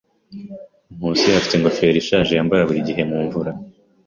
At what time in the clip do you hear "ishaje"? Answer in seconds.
1.99-2.31